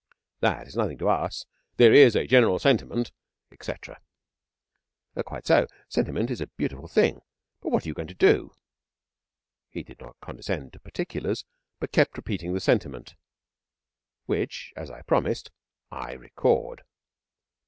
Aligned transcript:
'That 0.39 0.65
is 0.65 0.75
nothing 0.75 0.97
to 0.97 1.07
us. 1.07 1.45
There 1.77 1.93
is 1.93 2.15
a 2.15 2.25
General 2.25 2.57
Sentiment,' 2.57 3.11
etc. 3.51 3.99
'Quite 5.23 5.45
so. 5.45 5.67
Sentiment 5.89 6.31
is 6.31 6.41
a 6.41 6.47
beautiful 6.47 6.87
thing, 6.87 7.21
but 7.61 7.69
what 7.71 7.85
are 7.85 7.87
you 7.87 7.93
going 7.93 8.07
to 8.07 8.15
do?' 8.15 8.51
He 9.69 9.83
did 9.83 9.99
not 9.99 10.19
condescend 10.19 10.73
to 10.73 10.79
particulars, 10.79 11.45
but 11.79 11.91
kept 11.91 12.17
repeating 12.17 12.55
the 12.55 12.59
sentiment, 12.59 13.13
which, 14.25 14.73
as 14.75 14.89
I 14.89 15.03
promised, 15.03 15.51
I 15.91 16.13
record. 16.13 16.81